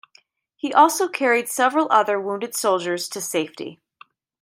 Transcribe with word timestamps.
He 0.55 0.73
also 0.73 1.07
carried 1.07 1.47
several 1.47 1.85
other 1.91 2.19
wounded 2.19 2.55
soldiers 2.55 3.07
to 3.09 3.21
safety. 3.21 3.79